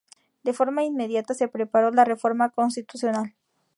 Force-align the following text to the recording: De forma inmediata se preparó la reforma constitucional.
De 0.41 0.51
forma 0.51 0.81
inmediata 0.83 1.35
se 1.35 1.47
preparó 1.47 1.91
la 1.91 2.03
reforma 2.05 2.49
constitucional. 2.49 3.35